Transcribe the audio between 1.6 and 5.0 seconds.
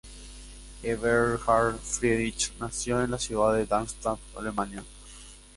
Friedrich nació en la ciudad de Darmstadt, Alemania.